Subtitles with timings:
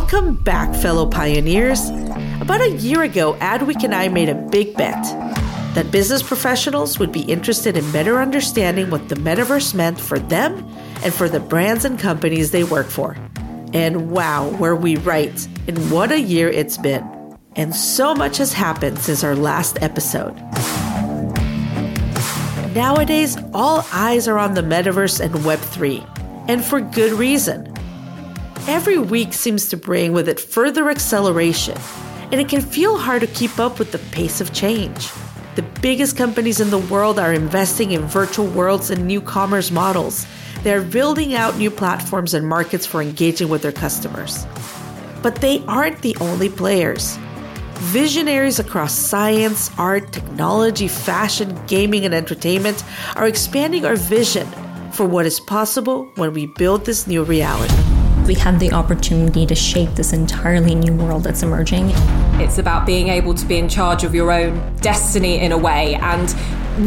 [0.00, 1.90] Welcome back, fellow pioneers.
[2.40, 5.04] About a year ago, Adweek and I made a big bet
[5.74, 10.66] that business professionals would be interested in better understanding what the metaverse meant for them
[11.04, 13.14] and for the brands and companies they work for.
[13.74, 15.46] And wow, were we right?
[15.68, 17.04] And what a year it's been.
[17.54, 20.34] And so much has happened since our last episode.
[22.74, 27.69] Nowadays, all eyes are on the metaverse and Web3, and for good reason.
[28.68, 31.78] Every week seems to bring with it further acceleration,
[32.30, 35.10] and it can feel hard to keep up with the pace of change.
[35.56, 40.26] The biggest companies in the world are investing in virtual worlds and new commerce models.
[40.62, 44.46] They're building out new platforms and markets for engaging with their customers.
[45.22, 47.16] But they aren't the only players.
[47.76, 52.84] Visionaries across science, art, technology, fashion, gaming, and entertainment
[53.16, 54.46] are expanding our vision
[54.92, 57.79] for what is possible when we build this new reality
[58.26, 61.90] we have the opportunity to shape this entirely new world that's emerging.
[62.40, 65.94] It's about being able to be in charge of your own destiny in a way
[65.96, 66.34] and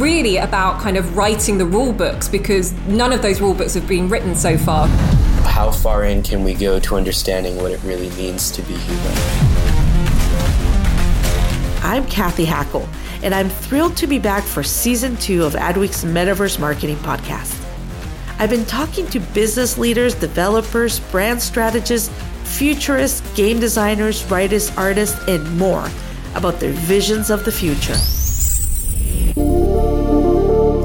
[0.02, 3.88] really about kind of writing the rule books because none of those rule books have
[3.88, 4.88] been written so far.
[5.45, 9.14] How far in can we go to understanding what it really means to be human?
[11.84, 12.88] I'm Kathy Hackl,
[13.22, 17.62] and I'm thrilled to be back for season two of Adweek's Metaverse Marketing Podcast.
[18.39, 22.12] I've been talking to business leaders, developers, brand strategists,
[22.44, 25.88] futurists, game designers, writers, artists, and more
[26.36, 27.95] about their visions of the future.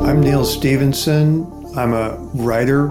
[0.06, 1.46] I'm Neal Stephenson.
[1.76, 2.90] I'm a writer.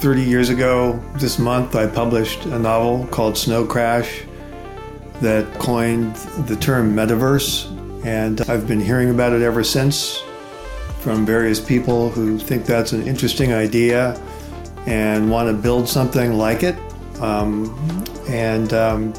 [0.00, 4.22] 30 years ago this month, I published a novel called Snow Crash
[5.22, 6.14] that coined
[6.46, 10.22] the term metaverse, and I've been hearing about it ever since
[11.06, 14.20] from various people who think that's an interesting idea
[14.86, 16.74] and want to build something like it.
[17.20, 17.70] Um,
[18.28, 19.14] and um,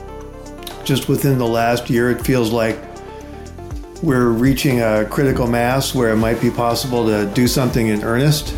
[0.83, 2.77] just within the last year, it feels like
[4.03, 8.53] we're reaching a critical mass where it might be possible to do something in earnest.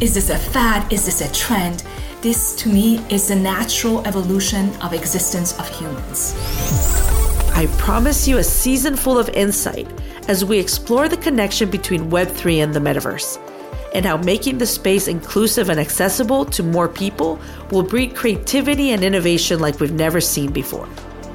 [0.00, 0.92] Is this a fad?
[0.92, 1.82] Is this a trend?
[2.20, 6.36] This, to me, is the natural evolution of existence of humans.
[7.56, 9.88] I promise you a season full of insight
[10.28, 13.38] as we explore the connection between Web3 and the metaverse,
[13.94, 17.38] and how making the space inclusive and accessible to more people
[17.70, 20.88] will breed creativity and innovation like we've never seen before.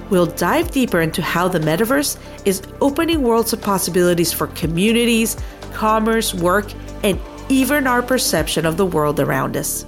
[0.10, 5.38] We'll dive deeper into how the metaverse is opening worlds of possibilities for communities,
[5.74, 6.72] commerce, work,
[7.04, 9.86] and even our perception of the world around us.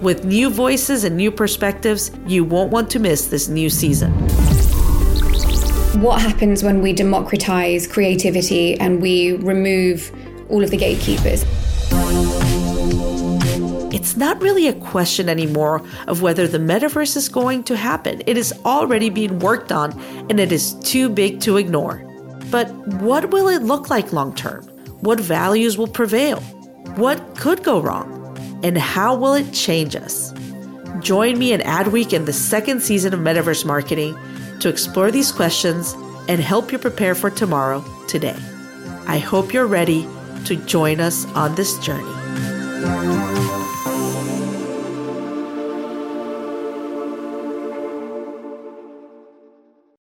[0.00, 4.49] With new voices and new perspectives, you won't want to miss this new season
[5.96, 10.12] what happens when we democratize creativity and we remove
[10.48, 11.44] all of the gatekeepers?
[13.92, 18.22] It's not really a question anymore of whether the metaverse is going to happen.
[18.26, 20.00] It is already being worked on
[20.30, 22.06] and it is too big to ignore.
[22.52, 22.70] But
[23.02, 24.64] what will it look like long term?
[25.00, 26.40] What values will prevail?
[26.96, 28.16] What could go wrong?
[28.62, 30.32] And how will it change us?
[31.00, 34.16] Join me in Adweek in the second season of Metaverse Marketing
[34.60, 35.94] to explore these questions
[36.28, 38.36] and help you prepare for tomorrow today.
[39.06, 40.08] I hope you're ready
[40.44, 42.14] to join us on this journey.